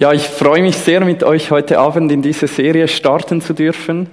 [0.00, 4.08] Ja, ich freue mich sehr, mit euch heute Abend in diese Serie starten zu dürfen.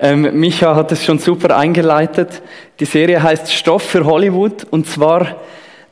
[0.00, 2.42] Ähm, Micha hat es schon super eingeleitet.
[2.80, 5.36] Die Serie heißt Stoff für Hollywood und zwar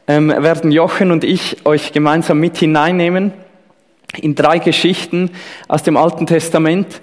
[0.08, 3.32] ähm, werden Jochen und ich euch gemeinsam mit hineinnehmen
[4.16, 5.30] in drei Geschichten
[5.68, 7.00] aus dem Alten Testament.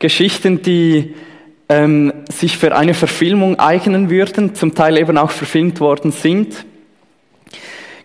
[0.00, 1.14] Geschichten, die
[1.68, 6.66] ähm, sich für eine Verfilmung eignen würden, zum Teil eben auch verfilmt worden sind.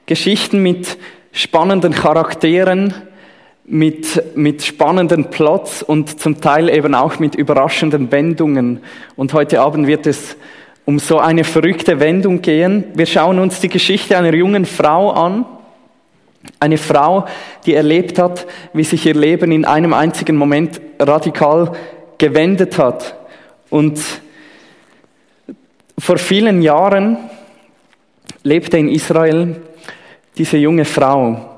[0.05, 0.99] Geschichten mit
[1.31, 2.93] spannenden Charakteren,
[3.67, 8.81] mit, mit spannenden Plots und zum Teil eben auch mit überraschenden Wendungen.
[9.15, 10.37] Und heute Abend wird es
[10.85, 12.85] um so eine verrückte Wendung gehen.
[12.93, 15.45] Wir schauen uns die Geschichte einer jungen Frau an.
[16.59, 17.25] Eine Frau,
[17.65, 21.71] die erlebt hat, wie sich ihr Leben in einem einzigen Moment radikal
[22.19, 23.15] gewendet hat.
[23.71, 23.99] Und
[25.97, 27.17] vor vielen Jahren
[28.43, 29.55] lebte in Israel
[30.37, 31.54] diese junge Frau.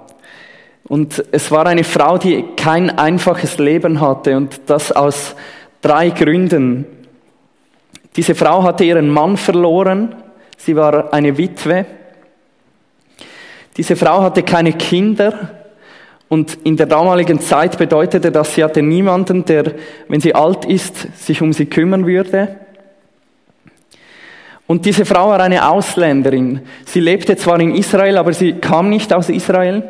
[0.87, 5.35] Und es war eine Frau, die kein einfaches Leben hatte und das aus
[5.81, 6.85] drei Gründen.
[8.15, 10.15] Diese Frau hatte ihren Mann verloren,
[10.57, 11.85] sie war eine Witwe.
[13.75, 15.51] Diese Frau hatte keine Kinder
[16.29, 19.73] und in der damaligen Zeit bedeutete das, sie hatte niemanden, der,
[20.07, 22.55] wenn sie alt ist, sich um sie kümmern würde.
[24.65, 26.61] Und diese Frau war eine Ausländerin.
[26.85, 29.83] Sie lebte zwar in Israel, aber sie kam nicht aus Israel.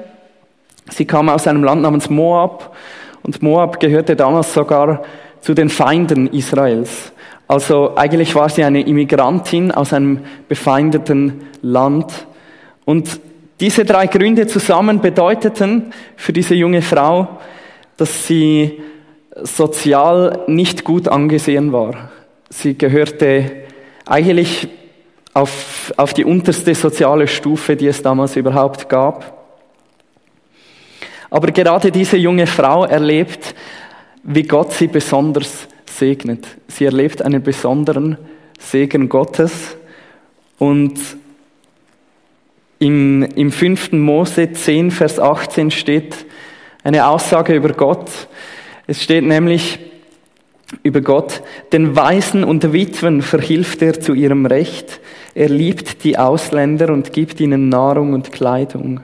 [0.90, 2.76] Sie kam aus einem Land namens Moab
[3.24, 5.04] und Moab gehörte damals sogar
[5.42, 7.12] zu den Feinden Israels.
[7.48, 12.28] Also eigentlich war sie eine Immigrantin aus einem befeindeten Land.
[12.86, 13.20] Und
[13.60, 17.40] diese drei Gründe zusammen bedeuteten für diese junge Frau,
[17.96, 18.82] dass sie
[19.42, 22.10] sozial nicht gut angesehen war.
[22.50, 23.52] Sie gehörte
[24.06, 24.68] eigentlich
[25.34, 29.37] auf, auf die unterste soziale Stufe, die es damals überhaupt gab.
[31.30, 33.54] Aber gerade diese junge Frau erlebt,
[34.24, 36.46] wie Gott sie besonders segnet.
[36.68, 38.18] Sie erlebt einen besonderen
[38.60, 39.78] Segen Gottes.
[40.58, 41.00] Und
[42.80, 43.94] im, im 5.
[43.94, 46.26] Mose 10, Vers 18 steht
[46.84, 48.10] eine Aussage über Gott.
[48.86, 49.80] Es steht nämlich
[50.84, 51.42] über Gott,
[51.72, 55.00] den Waisen und Witwen verhilft er zu ihrem Recht.
[55.34, 59.02] Er liebt die Ausländer und gibt ihnen Nahrung und Kleidung.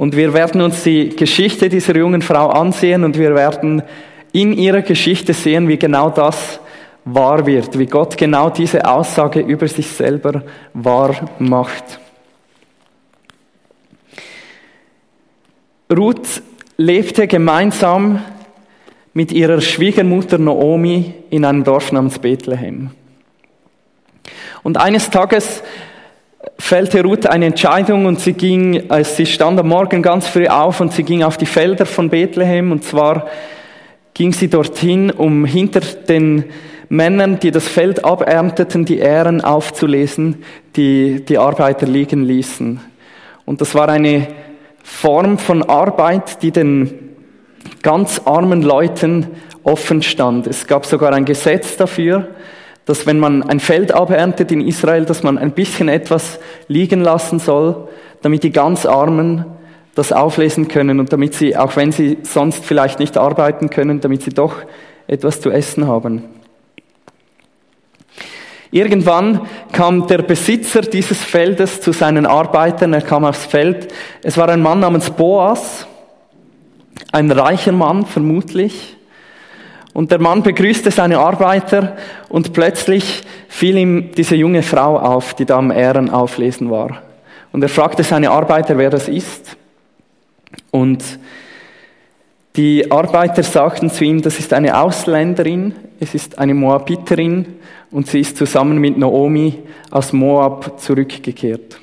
[0.00, 3.82] Und wir werden uns die Geschichte dieser jungen Frau ansehen und wir werden
[4.32, 6.58] in ihrer Geschichte sehen, wie genau das
[7.04, 12.00] wahr wird, wie Gott genau diese Aussage über sich selber wahr macht.
[15.94, 16.40] Ruth
[16.78, 18.22] lebte gemeinsam
[19.12, 22.88] mit ihrer Schwiegermutter Naomi in einem Dorf namens Bethlehem.
[24.62, 25.62] Und eines Tages
[26.58, 30.80] fällte Ruth eine Entscheidung und sie ging, äh, sie stand am Morgen ganz früh auf
[30.80, 33.28] und sie ging auf die Felder von Bethlehem und zwar
[34.14, 36.44] ging sie dorthin, um hinter den
[36.88, 40.42] Männern, die das Feld abernteten, die Ähren aufzulesen,
[40.76, 42.80] die die Arbeiter liegen ließen.
[43.46, 44.26] Und das war eine
[44.82, 47.10] Form von Arbeit, die den
[47.82, 49.28] ganz armen Leuten
[49.62, 50.46] offen stand.
[50.46, 52.28] Es gab sogar ein Gesetz dafür,
[52.90, 57.38] dass wenn man ein Feld aberntet in Israel, dass man ein bisschen etwas liegen lassen
[57.38, 57.86] soll,
[58.20, 59.44] damit die ganz Armen
[59.94, 64.22] das auflesen können und damit sie, auch wenn sie sonst vielleicht nicht arbeiten können, damit
[64.22, 64.56] sie doch
[65.06, 66.24] etwas zu essen haben.
[68.72, 73.94] Irgendwann kam der Besitzer dieses Feldes zu seinen Arbeitern, er kam aufs Feld.
[74.24, 75.86] Es war ein Mann namens Boas,
[77.12, 78.96] ein reicher Mann vermutlich.
[79.92, 81.96] Und der Mann begrüßte seine Arbeiter
[82.28, 87.02] und plötzlich fiel ihm diese junge Frau auf, die da am Ehren auflesen war.
[87.52, 89.56] Und er fragte seine Arbeiter, wer das ist.
[90.70, 91.02] Und
[92.56, 97.46] die Arbeiter sagten zu ihm, das ist eine Ausländerin, es ist eine Moabiterin
[97.90, 99.58] und sie ist zusammen mit Naomi
[99.90, 101.78] aus Moab zurückgekehrt.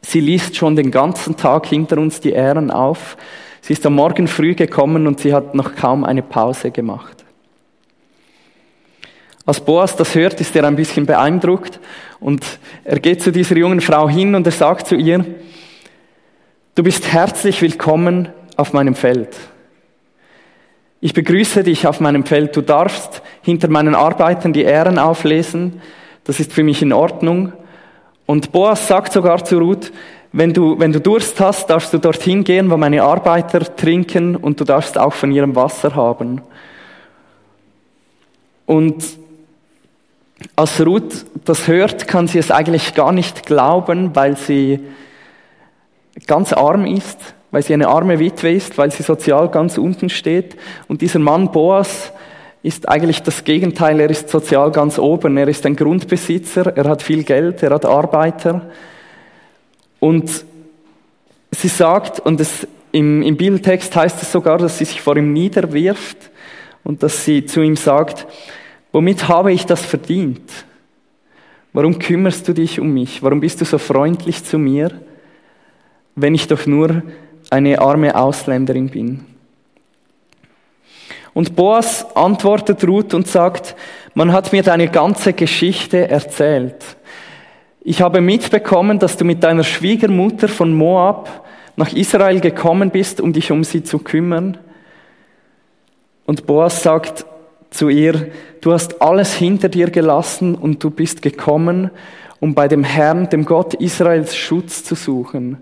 [0.00, 3.16] Sie liest schon den ganzen Tag hinter uns die Ehren auf
[3.64, 7.24] Sie ist am Morgen früh gekommen und sie hat noch kaum eine Pause gemacht.
[9.46, 11.78] Als Boas das hört, ist er ein bisschen beeindruckt
[12.18, 12.44] und
[12.82, 15.24] er geht zu dieser jungen Frau hin und er sagt zu ihr,
[16.74, 19.36] du bist herzlich willkommen auf meinem Feld.
[21.00, 22.56] Ich begrüße dich auf meinem Feld.
[22.56, 25.80] Du darfst hinter meinen Arbeitern die Ehren auflesen.
[26.24, 27.52] Das ist für mich in Ordnung.
[28.26, 29.92] Und Boas sagt sogar zu Ruth,
[30.32, 34.58] wenn du, wenn du Durst hast, darfst du dorthin gehen, wo meine Arbeiter trinken und
[34.58, 36.40] du darfst auch von ihrem Wasser haben.
[38.66, 39.04] Und
[40.56, 44.80] als Ruth das hört, kann sie es eigentlich gar nicht glauben, weil sie
[46.26, 47.34] ganz arm ist.
[47.52, 50.56] weil sie eine arme Witwe ist, weil sie sozial ganz unten steht.
[50.88, 52.12] Und dieser Mann Boas
[52.62, 57.02] ist eigentlich das Gegenteil, er ist sozial ganz oben, er ist ein Grundbesitzer, er hat
[57.02, 58.70] viel Geld, er hat Arbeiter.
[60.02, 60.44] Und
[61.52, 65.32] sie sagt, und es, im, im Bibeltext heißt es sogar, dass sie sich vor ihm
[65.32, 66.16] niederwirft
[66.82, 68.26] und dass sie zu ihm sagt,
[68.90, 70.50] womit habe ich das verdient?
[71.72, 73.22] Warum kümmerst du dich um mich?
[73.22, 74.90] Warum bist du so freundlich zu mir,
[76.16, 77.04] wenn ich doch nur
[77.50, 79.24] eine arme Ausländerin bin?
[81.32, 83.76] Und Boas antwortet Ruth und sagt,
[84.14, 86.96] man hat mir deine ganze Geschichte erzählt.
[87.84, 91.44] Ich habe mitbekommen, dass du mit deiner Schwiegermutter von Moab
[91.74, 94.56] nach Israel gekommen bist, um dich um sie zu kümmern.
[96.24, 97.26] Und Boas sagt
[97.70, 98.30] zu ihr,
[98.60, 101.90] du hast alles hinter dir gelassen und du bist gekommen,
[102.38, 105.56] um bei dem Herrn, dem Gott Israels Schutz zu suchen.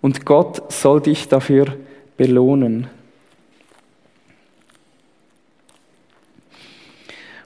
[0.00, 1.66] Und Gott soll dich dafür
[2.16, 2.86] belohnen.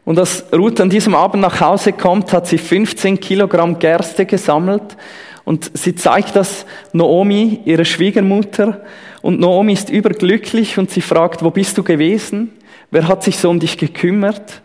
[0.04, 4.96] Und als Ruth an diesem Abend nach Hause kommt, hat sie 15 Kilogramm Gerste gesammelt
[5.44, 8.82] und sie zeigt das Naomi, ihre Schwiegermutter.
[9.22, 12.52] Und Naomi ist überglücklich und sie fragt, wo bist du gewesen?
[12.90, 14.62] Wer hat sich so um dich gekümmert?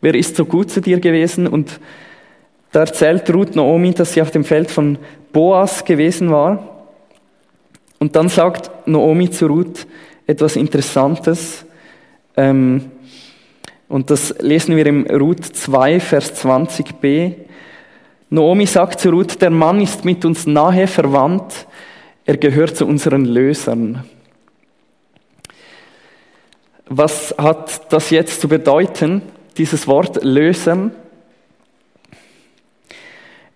[0.00, 1.46] Wer ist so gut zu dir gewesen?
[1.46, 1.80] Und
[2.72, 4.98] da erzählt Ruth Naomi, dass sie auf dem Feld von
[5.32, 6.86] Boas gewesen war.
[7.98, 9.86] Und dann sagt Naomi zu Ruth
[10.26, 11.66] etwas Interessantes.
[12.36, 12.90] Ähm,
[13.90, 17.34] und das lesen wir im Ruth 2, Vers 20b.
[18.30, 21.66] Naomi sagt zu Ruth, der Mann ist mit uns nahe verwandt,
[22.24, 24.04] er gehört zu unseren Lösern.
[26.86, 29.22] Was hat das jetzt zu bedeuten,
[29.56, 30.92] dieses Wort lösen?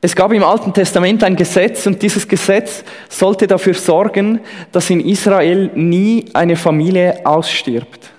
[0.01, 4.41] Es gab im Alten Testament ein Gesetz und dieses Gesetz sollte dafür sorgen,
[4.73, 8.14] dass in Israel nie eine Familie ausstirbt.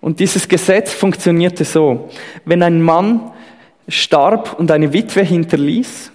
[0.00, 2.08] Und dieses Gesetz funktionierte so.
[2.44, 3.32] Wenn ein Mann
[3.88, 6.10] starb und eine Witwe hinterließ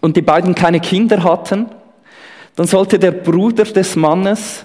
[0.00, 1.66] und die beiden keine Kinder hatten,
[2.56, 4.64] dann sollte der Bruder des Mannes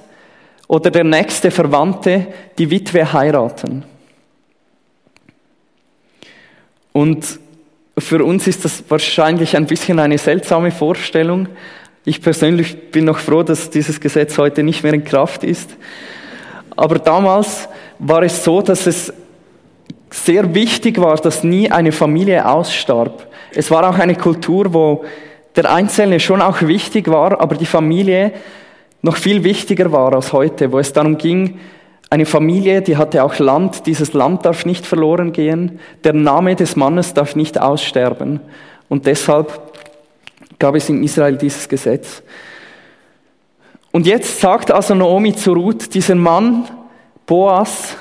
[0.68, 2.28] oder der nächste Verwandte
[2.58, 3.84] die Witwe heiraten.
[6.92, 7.40] Und
[7.98, 11.48] für uns ist das wahrscheinlich ein bisschen eine seltsame Vorstellung.
[12.04, 15.76] Ich persönlich bin noch froh, dass dieses Gesetz heute nicht mehr in Kraft ist.
[16.76, 17.68] Aber damals
[18.00, 19.14] war es so, dass es
[20.12, 23.28] sehr wichtig war, dass nie eine Familie ausstarb.
[23.54, 25.06] Es war auch eine Kultur, wo
[25.56, 28.34] der Einzelne schon auch wichtig war, aber die Familie
[29.02, 31.60] noch viel wichtiger war als heute, wo es darum ging,
[32.10, 36.76] eine Familie, die hatte auch Land, dieses Land darf nicht verloren gehen, der Name des
[36.76, 38.40] Mannes darf nicht aussterben.
[38.88, 39.60] Und deshalb
[40.60, 42.22] gab es in Israel dieses Gesetz.
[43.92, 46.66] Und jetzt sagt also Naomi zu Ruth, dieser Mann,
[47.26, 47.96] Boas,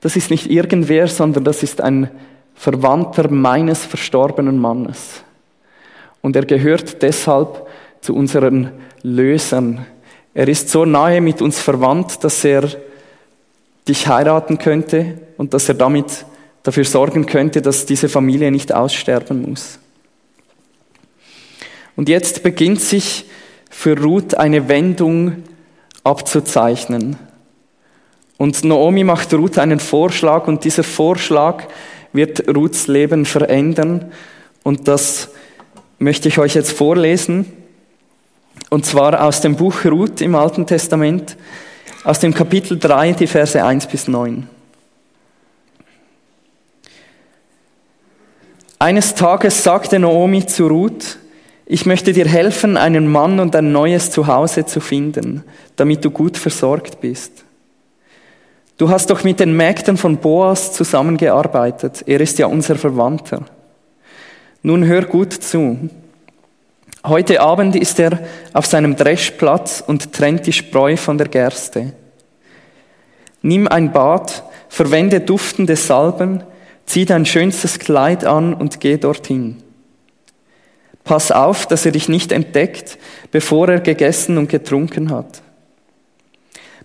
[0.00, 2.10] das ist nicht irgendwer, sondern das ist ein
[2.54, 5.22] Verwandter meines verstorbenen Mannes.
[6.22, 7.66] Und er gehört deshalb
[8.00, 8.70] zu unseren
[9.02, 9.86] Lösern.
[10.34, 12.68] Er ist so nahe mit uns verwandt, dass er
[13.86, 16.24] dich heiraten könnte und dass er damit
[16.62, 19.78] dafür sorgen könnte, dass diese Familie nicht aussterben muss.
[21.96, 23.24] Und jetzt beginnt sich
[23.70, 25.44] für Ruth eine Wendung
[26.04, 27.16] abzuzeichnen.
[28.38, 31.64] Und Naomi macht Ruth einen Vorschlag und dieser Vorschlag
[32.12, 34.12] wird Ruths Leben verändern.
[34.62, 35.28] Und das
[35.98, 37.52] möchte ich euch jetzt vorlesen.
[38.70, 41.36] Und zwar aus dem Buch Ruth im Alten Testament,
[42.04, 44.48] aus dem Kapitel 3, die Verse 1 bis 9.
[48.78, 51.18] Eines Tages sagte Naomi zu Ruth,
[51.66, 55.42] ich möchte dir helfen, einen Mann und ein neues Zuhause zu finden,
[55.74, 57.44] damit du gut versorgt bist.
[58.78, 62.04] Du hast doch mit den Mägden von Boas zusammengearbeitet.
[62.06, 63.42] Er ist ja unser Verwandter.
[64.62, 65.90] Nun hör gut zu.
[67.04, 68.20] Heute Abend ist er
[68.52, 71.92] auf seinem Dreschplatz und trennt die Spreu von der Gerste.
[73.42, 76.44] Nimm ein Bad, verwende duftende Salben,
[76.86, 79.56] zieh dein schönstes Kleid an und geh dorthin.
[81.02, 82.98] Pass auf, dass er dich nicht entdeckt,
[83.32, 85.42] bevor er gegessen und getrunken hat.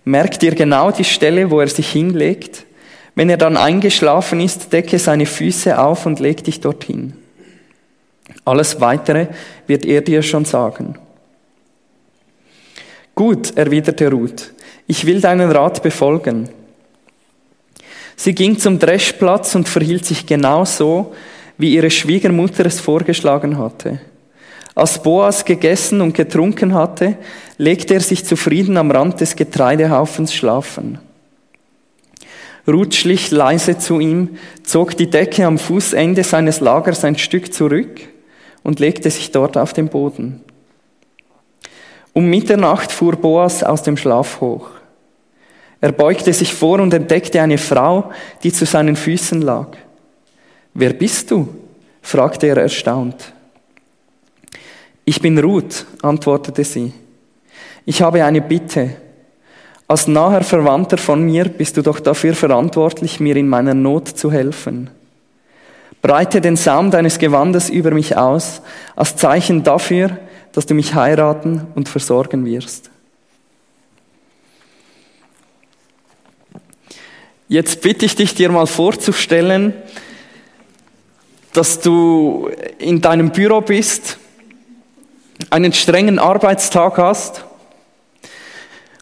[0.04, 2.66] Merk dir genau die Stelle, wo er sich hinlegt.
[3.14, 7.14] Wenn er dann eingeschlafen ist, decke seine Füße auf und leg dich dorthin.
[8.44, 9.28] Alles weitere
[9.66, 10.98] wird er dir schon sagen.
[13.14, 14.52] Gut, erwiderte Ruth,
[14.86, 16.48] ich will deinen Rat befolgen.
[18.16, 21.14] Sie ging zum Dreschplatz und verhielt sich genau so,
[21.56, 24.00] wie ihre Schwiegermutter es vorgeschlagen hatte.
[24.74, 27.16] Als Boas gegessen und getrunken hatte,
[27.58, 30.98] legte er sich zufrieden am Rand des Getreidehaufens schlafen.
[32.66, 38.00] Ruth schlich leise zu ihm, zog die Decke am Fußende seines Lagers ein Stück zurück
[38.62, 40.40] und legte sich dort auf den Boden.
[42.14, 44.70] Um Mitternacht fuhr Boas aus dem Schlaf hoch.
[45.80, 48.10] Er beugte sich vor und entdeckte eine Frau,
[48.42, 49.76] die zu seinen Füßen lag.
[50.72, 51.48] Wer bist du?
[52.00, 53.33] fragte er erstaunt.
[55.04, 56.92] Ich bin Ruth, antwortete sie.
[57.84, 58.96] Ich habe eine Bitte.
[59.86, 64.32] Als naher Verwandter von mir bist du doch dafür verantwortlich, mir in meiner Not zu
[64.32, 64.88] helfen.
[66.00, 68.62] Breite den Saum deines Gewandes über mich aus,
[68.96, 70.18] als Zeichen dafür,
[70.52, 72.90] dass du mich heiraten und versorgen wirst.
[77.48, 79.74] Jetzt bitte ich dich, dir mal vorzustellen,
[81.52, 84.18] dass du in deinem Büro bist,
[85.50, 87.44] einen strengen Arbeitstag hast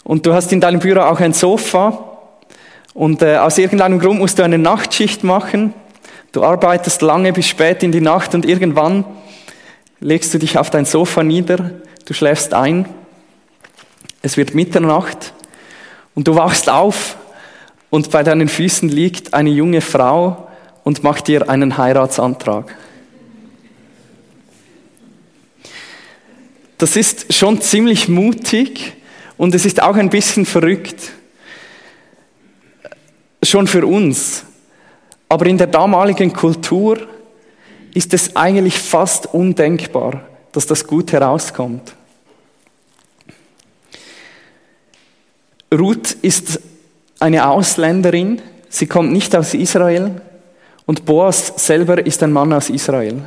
[0.04, 2.18] und du hast in deinem Büro auch ein Sofa
[2.94, 5.74] und äh, aus irgendeinem Grund musst du eine Nachtschicht machen.
[6.32, 9.04] Du arbeitest lange bis spät in die Nacht und irgendwann
[10.00, 11.70] legst du dich auf dein Sofa nieder,
[12.06, 12.86] du schläfst ein,
[14.22, 15.32] es wird Mitternacht
[16.14, 17.16] und du wachst auf
[17.90, 20.48] und bei deinen Füßen liegt eine junge Frau
[20.84, 22.74] und macht dir einen Heiratsantrag.
[26.82, 28.94] Das ist schon ziemlich mutig
[29.38, 31.12] und es ist auch ein bisschen verrückt.
[33.40, 34.44] Schon für uns.
[35.28, 36.98] Aber in der damaligen Kultur
[37.94, 41.94] ist es eigentlich fast undenkbar, dass das gut herauskommt.
[45.72, 46.58] Ruth ist
[47.20, 50.20] eine Ausländerin, sie kommt nicht aus Israel
[50.84, 53.22] und Boas selber ist ein Mann aus Israel.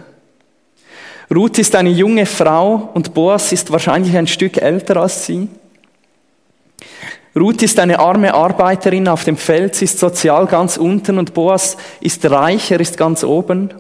[1.34, 5.50] Ruth ist eine junge Frau und Boas ist wahrscheinlich ein Stück älter als sie.
[7.36, 11.78] Ruth ist eine arme Arbeiterin auf dem Feld, sie ist sozial ganz unten und Boas
[12.00, 13.74] ist reich, er ist ganz oben.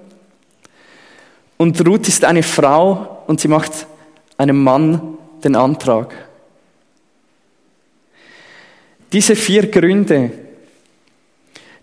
[1.57, 3.87] Und Ruth ist eine Frau und sie macht
[4.37, 6.13] einem Mann den Antrag.
[9.13, 10.31] Diese vier Gründe,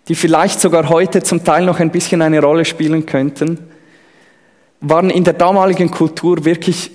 [0.09, 3.72] die vielleicht sogar heute zum Teil noch ein bisschen eine Rolle spielen könnten,
[4.83, 6.91] waren in der damaligen Kultur wirklich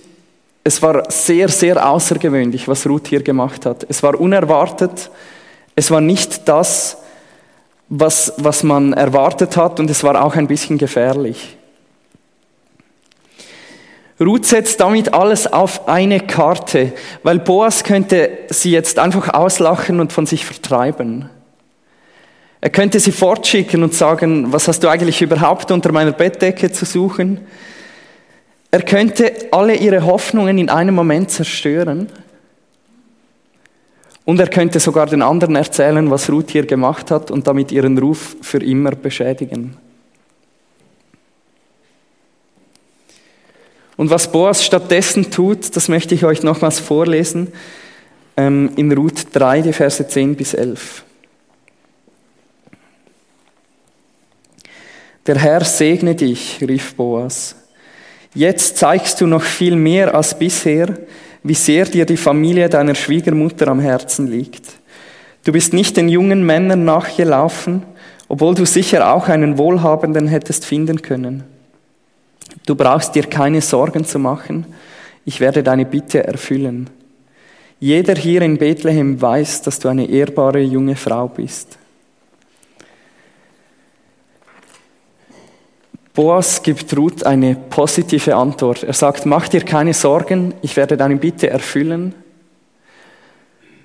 [0.68, 3.86] es war sehr, sehr außergewöhnlich, was Ruth hier gemacht hat.
[3.88, 5.10] Es war unerwartet.
[5.78, 6.98] Es war nicht das,
[7.88, 11.56] was, was man erwartet hat und es war auch ein bisschen gefährlich.
[14.20, 16.92] Ruth setzt damit alles auf eine Karte,
[17.24, 21.30] weil Boas könnte sie jetzt einfach auslachen und von sich vertreiben.
[22.60, 26.84] Er könnte sie fortschicken und sagen, was hast du eigentlich überhaupt unter meiner Bettdecke zu
[26.84, 27.40] suchen?
[28.72, 32.10] Er könnte alle ihre Hoffnungen in einem Moment zerstören.
[34.26, 37.98] Und er könnte sogar den anderen erzählen, was Ruth hier gemacht hat und damit ihren
[37.98, 39.78] Ruf für immer beschädigen.
[43.96, 47.54] Und was Boas stattdessen tut, das möchte ich euch nochmals vorlesen,
[48.36, 51.04] ähm, in Ruth 3, die Verse 10 bis 11.
[55.26, 57.56] Der Herr segne dich, rief Boas
[58.34, 60.98] Jetzt zeigst du noch viel mehr als bisher,
[61.44, 64.64] wie sehr dir die Familie deiner Schwiegermutter am Herzen liegt.
[65.44, 67.84] Du bist nicht den jungen Männern nachgelaufen,
[68.28, 71.44] obwohl du sicher auch einen Wohlhabenden hättest finden können.
[72.66, 74.66] Du brauchst dir keine Sorgen zu machen,
[75.24, 76.90] ich werde deine Bitte erfüllen.
[77.80, 81.78] Jeder hier in Bethlehem weiß, dass du eine ehrbare junge Frau bist.
[86.18, 88.82] Boas gibt Ruth eine positive Antwort.
[88.82, 92.16] Er sagt, mach dir keine Sorgen, ich werde deine Bitte erfüllen.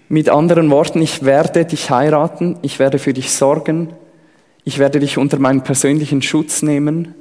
[0.08, 3.92] Mit anderen Worten, ich werde dich heiraten, ich werde für dich sorgen,
[4.64, 7.14] ich werde dich unter meinen persönlichen Schutz nehmen.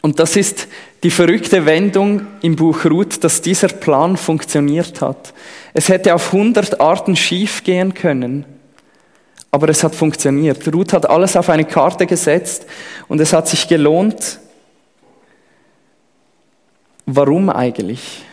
[0.00, 0.66] Und das ist
[1.04, 5.32] die verrückte Wendung im Buch Ruth, dass dieser Plan funktioniert hat.
[5.74, 8.46] Es hätte auf hundert Arten schief gehen können.
[9.50, 10.72] Aber es hat funktioniert.
[10.72, 12.66] Ruth hat alles auf eine Karte gesetzt
[13.08, 14.38] und es hat sich gelohnt.
[17.06, 18.24] Warum eigentlich?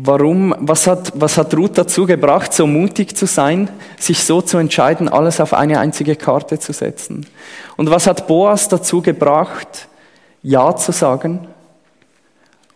[0.00, 3.68] Warum, was hat, was hat Ruth dazu gebracht, so mutig zu sein,
[3.98, 7.26] sich so zu entscheiden, alles auf eine einzige Karte zu setzen?
[7.76, 9.88] Und was hat Boas dazu gebracht,
[10.40, 11.48] Ja zu sagen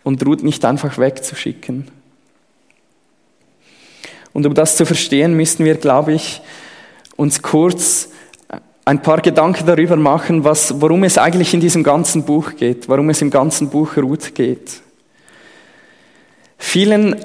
[0.03, 2.02] und Ruth nicht einfach wegzuschicken?
[4.33, 6.41] Und um das zu verstehen, müssen wir, glaube ich,
[7.17, 8.09] uns kurz
[8.85, 13.11] ein paar Gedanken darüber machen, was, worum es eigentlich in diesem ganzen Buch geht, warum
[13.11, 14.81] es im ganzen Buch Ruth geht.
[16.59, 17.17] Vielen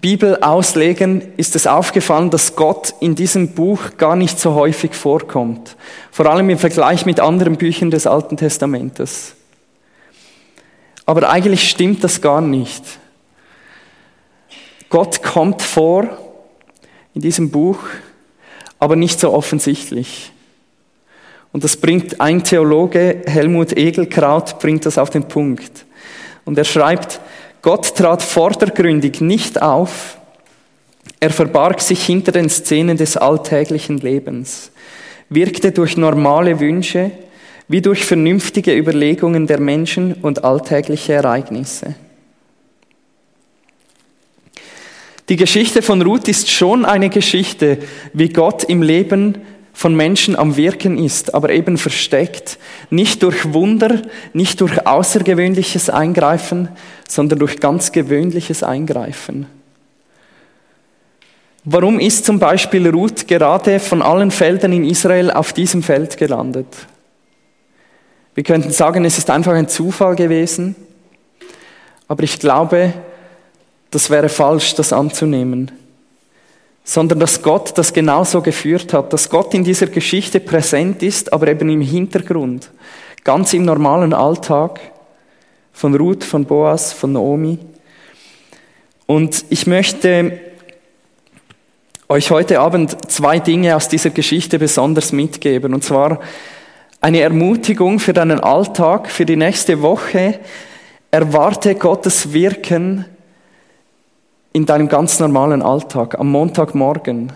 [0.00, 5.76] Bibelauslegern ist es aufgefallen, dass Gott in diesem Buch gar nicht so häufig vorkommt.
[6.10, 9.34] Vor allem im Vergleich mit anderen Büchern des Alten Testamentes.
[11.06, 12.84] Aber eigentlich stimmt das gar nicht.
[14.88, 16.08] Gott kommt vor
[17.14, 17.78] in diesem Buch,
[18.78, 20.32] aber nicht so offensichtlich.
[21.52, 25.84] Und das bringt ein Theologe, Helmut Egelkraut, bringt das auf den Punkt.
[26.44, 27.20] Und er schreibt,
[27.62, 30.18] Gott trat vordergründig nicht auf,
[31.18, 34.70] er verbarg sich hinter den Szenen des alltäglichen Lebens,
[35.28, 37.10] wirkte durch normale Wünsche
[37.68, 41.94] wie durch vernünftige Überlegungen der Menschen und alltägliche Ereignisse.
[45.30, 47.78] Die Geschichte von Ruth ist schon eine Geschichte,
[48.12, 49.38] wie Gott im Leben
[49.72, 52.58] von Menschen am Wirken ist, aber eben versteckt,
[52.90, 56.68] nicht durch Wunder, nicht durch außergewöhnliches Eingreifen,
[57.08, 59.46] sondern durch ganz gewöhnliches Eingreifen.
[61.62, 66.66] Warum ist zum Beispiel Ruth gerade von allen Feldern in Israel auf diesem Feld gelandet?
[68.34, 70.74] Wir könnten sagen, es ist einfach ein Zufall gewesen,
[72.08, 72.94] aber ich glaube,
[73.90, 75.70] das wäre falsch, das anzunehmen
[76.84, 81.48] sondern dass Gott das genauso geführt hat, dass Gott in dieser Geschichte präsent ist, aber
[81.48, 82.70] eben im Hintergrund,
[83.22, 84.80] ganz im normalen Alltag
[85.72, 87.58] von Ruth, von Boas, von Naomi.
[89.06, 90.40] Und ich möchte
[92.08, 95.74] euch heute Abend zwei Dinge aus dieser Geschichte besonders mitgeben.
[95.74, 96.18] Und zwar
[97.00, 100.40] eine Ermutigung für deinen Alltag, für die nächste Woche.
[101.12, 103.04] Erwarte Gottes Wirken
[104.52, 107.32] in deinem ganz normalen Alltag, am Montagmorgen.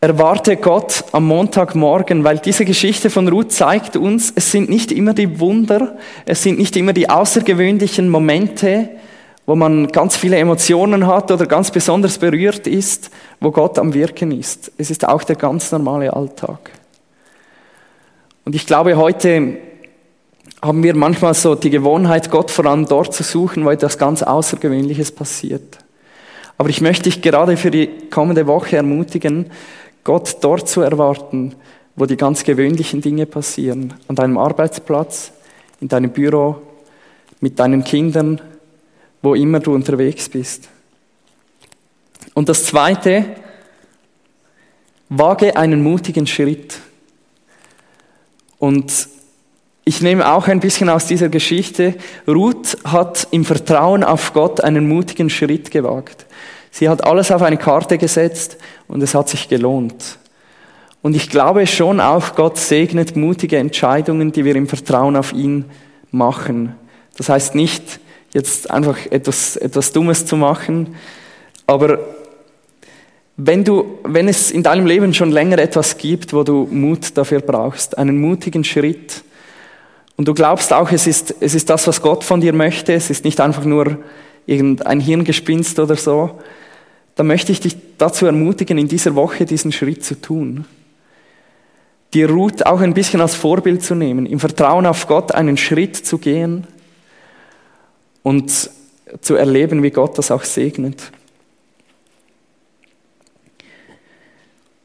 [0.00, 5.14] Erwarte Gott am Montagmorgen, weil diese Geschichte von Ruth zeigt uns, es sind nicht immer
[5.14, 8.90] die Wunder, es sind nicht immer die außergewöhnlichen Momente,
[9.46, 13.10] wo man ganz viele Emotionen hat oder ganz besonders berührt ist,
[13.40, 14.72] wo Gott am Wirken ist.
[14.78, 16.70] Es ist auch der ganz normale Alltag.
[18.44, 19.58] Und ich glaube, heute
[20.64, 24.22] haben wir manchmal so die Gewohnheit, Gott vor allem dort zu suchen, wo etwas ganz
[24.22, 25.78] Außergewöhnliches passiert.
[26.56, 29.50] Aber ich möchte dich gerade für die kommende Woche ermutigen,
[30.04, 31.54] Gott dort zu erwarten,
[31.96, 33.92] wo die ganz gewöhnlichen Dinge passieren.
[34.08, 35.32] An deinem Arbeitsplatz,
[35.82, 36.62] in deinem Büro,
[37.40, 38.40] mit deinen Kindern,
[39.20, 40.70] wo immer du unterwegs bist.
[42.32, 43.26] Und das Zweite,
[45.10, 46.78] wage einen mutigen Schritt.
[48.58, 49.12] Und
[49.84, 51.94] ich nehme auch ein bisschen aus dieser Geschichte,
[52.26, 56.26] Ruth hat im Vertrauen auf Gott einen mutigen Schritt gewagt.
[56.70, 58.56] Sie hat alles auf eine Karte gesetzt
[58.88, 60.18] und es hat sich gelohnt.
[61.02, 65.66] Und ich glaube schon auch, Gott segnet mutige Entscheidungen, die wir im Vertrauen auf ihn
[66.10, 66.74] machen.
[67.18, 68.00] Das heißt nicht,
[68.32, 70.94] jetzt einfach etwas, etwas Dummes zu machen,
[71.66, 71.98] aber
[73.36, 77.40] wenn du, wenn es in deinem Leben schon länger etwas gibt, wo du Mut dafür
[77.40, 79.24] brauchst, einen mutigen Schritt,
[80.16, 83.10] und du glaubst auch, es ist, es ist das, was Gott von dir möchte, es
[83.10, 83.98] ist nicht einfach nur
[84.46, 86.38] irgendein Hirngespinst oder so,
[87.16, 90.66] dann möchte ich dich dazu ermutigen, in dieser Woche diesen Schritt zu tun.
[92.12, 95.96] Die Ruth auch ein bisschen als Vorbild zu nehmen, im Vertrauen auf Gott einen Schritt
[95.96, 96.66] zu gehen
[98.22, 98.70] und
[99.20, 101.10] zu erleben, wie Gott das auch segnet.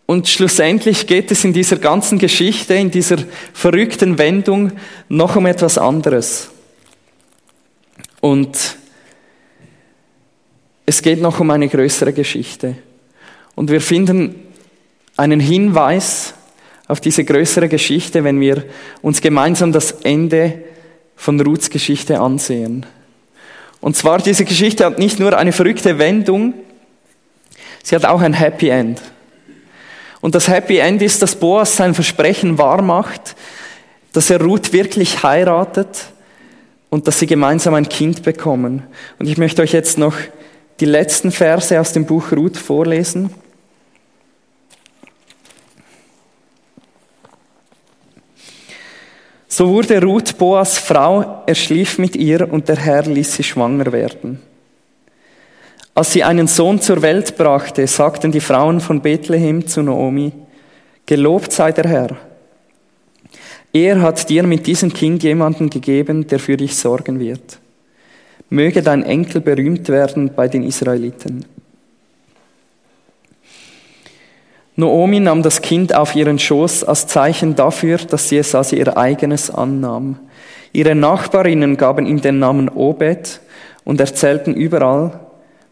[0.09, 3.17] Und schlussendlich geht es in dieser ganzen Geschichte, in dieser
[3.53, 4.71] verrückten Wendung
[5.07, 6.49] noch um etwas anderes.
[8.19, 8.57] Und
[10.87, 12.75] es geht noch um eine größere Geschichte.
[13.53, 14.33] Und wir finden
[15.15, 16.33] einen Hinweis
[16.87, 18.63] auf diese größere Geschichte, wenn wir
[19.03, 20.63] uns gemeinsam das Ende
[21.17, 22.87] von Ruths Geschichte ansehen.
[23.79, 26.55] Und zwar, diese Geschichte hat nicht nur eine verrückte Wendung,
[27.83, 28.99] sie hat auch ein Happy End.
[30.21, 33.35] Und das Happy End ist, dass Boas sein Versprechen wahrmacht,
[34.13, 36.07] dass er Ruth wirklich heiratet
[36.89, 38.83] und dass sie gemeinsam ein Kind bekommen.
[39.17, 40.15] Und ich möchte euch jetzt noch
[40.79, 43.29] die letzten Verse aus dem Buch Ruth vorlesen.
[49.47, 53.91] So wurde Ruth Boas Frau, er schlief mit ihr und der Herr ließ sie schwanger
[53.91, 54.41] werden.
[55.95, 60.31] Als sie einen Sohn zur Welt brachte, sagten die Frauen von Bethlehem zu Naomi,
[61.05, 62.17] Gelobt sei der Herr.
[63.73, 67.59] Er hat dir mit diesem Kind jemanden gegeben, der für dich sorgen wird.
[68.49, 71.45] Möge dein Enkel berühmt werden bei den Israeliten.
[74.75, 78.97] Noomi nahm das Kind auf ihren Schoß als Zeichen dafür, dass sie es als ihr
[78.97, 80.17] eigenes annahm.
[80.71, 83.41] Ihre Nachbarinnen gaben ihm den Namen Obed
[83.83, 85.19] und erzählten überall,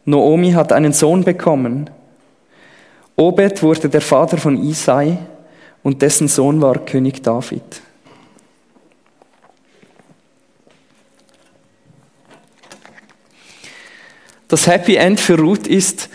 [0.08, 1.90] Noomi hat einen Sohn bekommen.
[3.18, 5.18] Obed wurde der Vater von Isai
[5.84, 7.82] und dessen Sohn war König David.
[14.48, 16.08] Das Happy End für Ruth ist,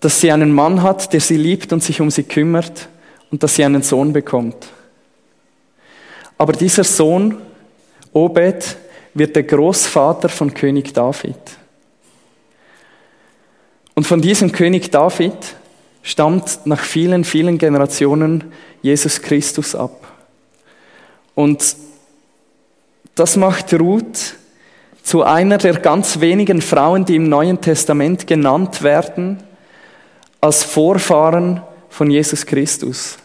[0.00, 2.88] dass sie einen Mann hat, der sie liebt und sich um sie kümmert
[3.30, 4.68] und dass sie einen Sohn bekommt.
[6.38, 7.36] Aber dieser Sohn,
[8.14, 8.76] Obed,
[9.12, 11.36] wird der Großvater von König David.
[13.94, 15.56] Und von diesem König David
[16.02, 18.44] stammt nach vielen, vielen Generationen
[18.82, 20.06] Jesus Christus ab.
[21.34, 21.76] Und
[23.14, 24.34] das macht Ruth
[25.02, 29.42] zu einer der ganz wenigen Frauen, die im Neuen Testament genannt werden,
[30.40, 33.18] als Vorfahren von Jesus Christus.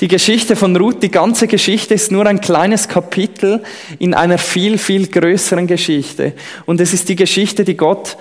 [0.00, 3.62] Die Geschichte von Ruth, die ganze Geschichte ist nur ein kleines Kapitel
[3.98, 6.32] in einer viel, viel größeren Geschichte.
[6.66, 8.16] Und es ist die Geschichte, die Gott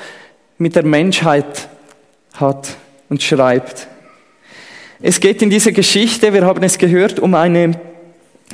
[0.57, 1.67] mit der Menschheit
[2.35, 2.77] hat
[3.09, 3.87] und schreibt.
[5.01, 7.73] Es geht in dieser Geschichte, wir haben es gehört, um eine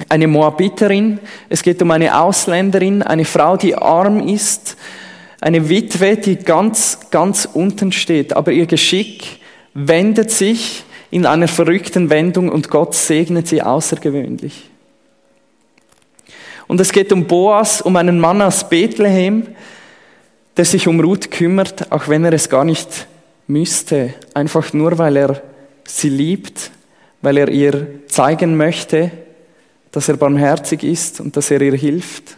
[0.08, 4.78] eine Moabiterin, es geht um eine Ausländerin, eine Frau, die arm ist,
[5.42, 9.40] eine Witwe, die ganz, ganz unten steht, aber ihr Geschick
[9.74, 14.70] wendet sich in einer verrückten Wendung und Gott segnet sie außergewöhnlich.
[16.68, 19.48] Und es geht um Boas, um einen Mann aus Bethlehem,
[20.56, 23.08] der sich um Ruth kümmert, auch wenn er es gar nicht
[23.48, 25.42] müsste, einfach nur weil er
[25.86, 26.70] sie liebt,
[27.22, 29.12] weil er ihr zeigen möchte,
[29.92, 32.38] dass er barmherzig ist und dass er ihr hilft.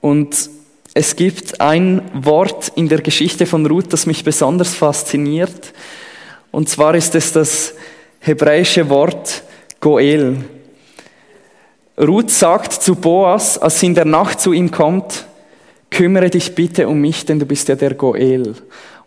[0.00, 0.50] Und
[0.94, 5.73] es gibt ein Wort in der Geschichte von Ruth, das mich besonders fasziniert.
[6.54, 7.74] Und zwar ist es das
[8.20, 9.42] hebräische Wort
[9.80, 10.36] Goel.
[11.98, 15.26] Ruth sagt zu Boas, als sie in der Nacht zu ihm kommt,
[15.90, 18.54] kümmere dich bitte um mich, denn du bist ja der Goel.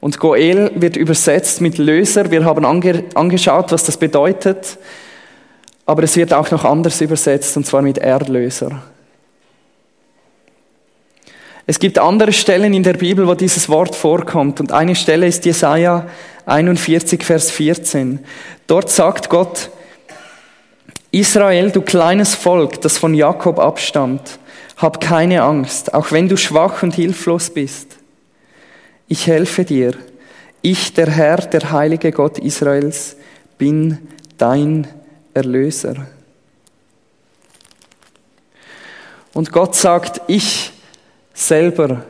[0.01, 2.31] Und Goel wird übersetzt mit Löser.
[2.31, 4.77] Wir haben ange angeschaut, was das bedeutet.
[5.86, 8.83] Aber es wird auch noch anders übersetzt, und zwar mit Erlöser.
[11.65, 14.60] Es gibt andere Stellen in der Bibel, wo dieses Wort vorkommt.
[14.60, 16.07] Und eine Stelle ist Jesaja
[16.47, 18.19] 41, Vers 14.
[18.67, 19.69] Dort sagt Gott,
[21.12, 24.39] Israel, du kleines Volk, das von Jakob abstammt,
[24.77, 27.97] hab keine Angst, auch wenn du schwach und hilflos bist.
[29.10, 29.93] Ich helfe dir.
[30.62, 33.17] Ich, der Herr, der heilige Gott Israels,
[33.57, 33.97] bin
[34.38, 34.88] dein
[35.33, 36.07] Erlöser.
[39.33, 40.71] Und Gott sagt, ich
[41.33, 42.05] selber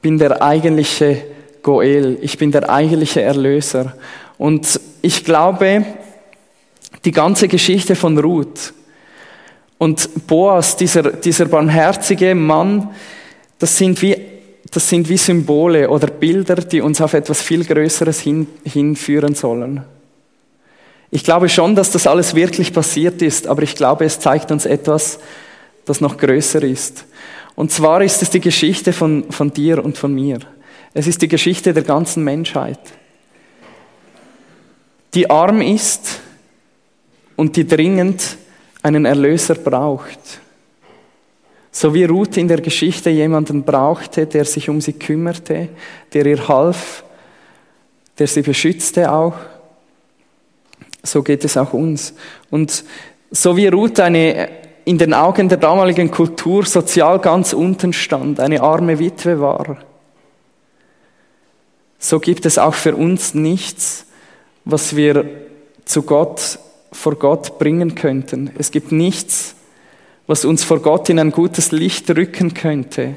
[0.00, 1.24] bin der eigentliche
[1.62, 3.94] Goel, ich bin der eigentliche Erlöser.
[4.38, 5.84] Und ich glaube,
[7.04, 8.72] die ganze Geschichte von Ruth
[9.78, 12.90] und Boas, dieser, dieser barmherzige Mann,
[13.58, 14.32] das sind wie
[14.72, 19.84] das sind wie Symbole oder Bilder, die uns auf etwas viel Größeres hin, hinführen sollen.
[21.10, 24.64] Ich glaube schon, dass das alles wirklich passiert ist, aber ich glaube, es zeigt uns
[24.64, 25.18] etwas,
[25.84, 27.04] das noch größer ist.
[27.54, 30.38] Und zwar ist es die Geschichte von, von dir und von mir.
[30.94, 32.78] Es ist die Geschichte der ganzen Menschheit,
[35.14, 36.20] die arm ist
[37.36, 38.36] und die dringend
[38.82, 40.40] einen Erlöser braucht.
[41.70, 45.70] So wie Ruth in der Geschichte jemanden brauchte, der sich um sie kümmerte,
[46.12, 47.04] der ihr half,
[48.18, 49.34] der sie beschützte auch
[51.02, 52.14] so geht es auch uns.
[52.50, 52.84] Und
[53.30, 54.48] so wie Ruth eine
[54.84, 59.78] in den Augen der damaligen Kultur sozial ganz unten stand, eine arme Witwe war,
[62.02, 64.06] so gibt es auch für uns nichts,
[64.64, 65.24] was wir
[65.84, 66.58] zu Gott,
[66.90, 68.50] vor Gott bringen könnten.
[68.58, 69.54] Es gibt nichts,
[70.26, 73.14] was uns vor Gott in ein gutes Licht rücken könnte.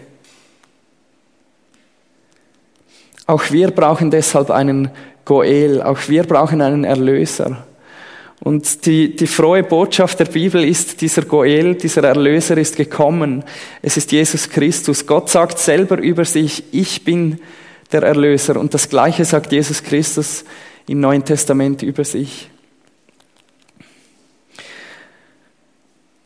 [3.26, 4.92] Auch wir brauchen deshalb einen
[5.26, 7.66] Goel, auch wir brauchen einen Erlöser.
[8.40, 13.44] Und die, die frohe Botschaft der Bibel ist, dieser Goel, dieser Erlöser ist gekommen.
[13.82, 15.08] Es ist Jesus Christus.
[15.08, 17.40] Gott sagt selber über sich, ich bin
[17.96, 18.60] der Erlöser.
[18.60, 20.44] Und das Gleiche sagt Jesus Christus
[20.88, 22.50] im Neuen Testament über sich.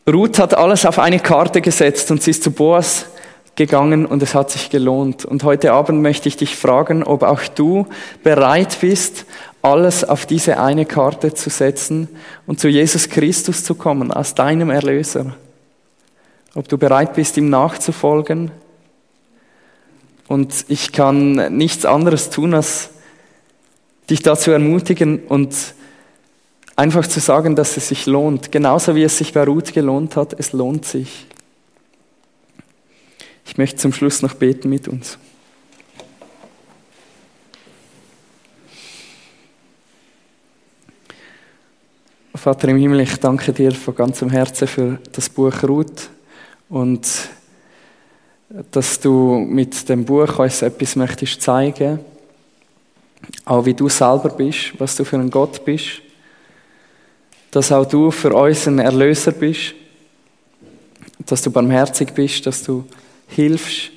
[0.08, 3.06] Ruth hat alles auf eine Karte gesetzt und sie ist zu Boas
[3.54, 5.24] gegangen und es hat sich gelohnt.
[5.24, 7.86] Und heute Abend möchte ich dich fragen, ob auch du
[8.24, 9.24] bereit bist,
[9.62, 12.08] alles auf diese eine Karte zu setzen
[12.46, 15.36] und zu Jesus Christus zu kommen, als deinem Erlöser.
[16.54, 18.50] Ob du bereit bist, ihm nachzufolgen
[20.30, 22.90] Und ich kann nichts anderes tun, als
[24.08, 25.74] dich dazu ermutigen und
[26.76, 28.52] einfach zu sagen, dass es sich lohnt.
[28.52, 31.26] Genauso wie es sich bei Ruth gelohnt hat, es lohnt sich.
[33.44, 35.18] Ich möchte zum Schluss noch beten mit uns.
[42.36, 46.08] Vater im Himmel, ich danke dir von ganzem Herzen für das Buch Ruth
[46.68, 47.04] und
[48.70, 52.00] dass du mit dem Buch uns etwas möchtest zeigen,
[53.44, 56.02] auch wie du selber bist, was du für ein Gott bist,
[57.50, 59.74] dass auch du für uns ein Erlöser bist,
[61.26, 62.84] dass du barmherzig bist, dass du
[63.28, 63.90] hilfst.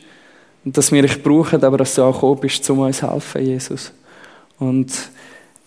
[0.66, 3.46] Und dass wir dich brauchen, aber dass du auch gekommen bist, um uns zu helfen,
[3.46, 3.92] Jesus.
[4.60, 4.94] Und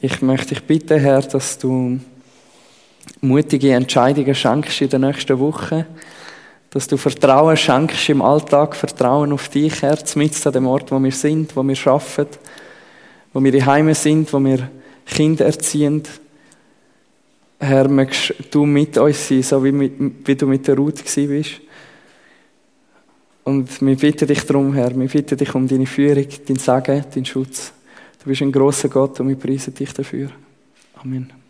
[0.00, 2.00] ich möchte dich bitten, Herr, dass du
[3.20, 5.86] mutige Entscheidungen schenkst in der nächsten Woche,
[6.76, 11.02] dass du Vertrauen schenkst im Alltag, Vertrauen auf dich, Herz, mit an dem Ort, wo
[11.02, 12.36] wir sind, wo wir arbeiten,
[13.32, 14.70] wo wir Heime sind, wo wir
[15.06, 16.02] Kinder erziehen.
[17.58, 19.72] Herr, möchtest du mit uns sein, so wie,
[20.22, 21.62] wie du mit der Ruth bist.
[23.44, 27.24] Und wir bitten dich darum, Herr, wir bitten dich um deine Führung, dein Segen, deinen
[27.24, 27.72] Schutz.
[28.22, 30.28] Du bist ein großer Gott und wir preisen dich dafür.
[31.00, 31.45] Amen.